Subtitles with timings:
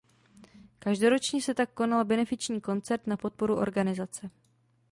[0.79, 4.29] Každoročně se tak konal benefiční koncert na podporu organizace.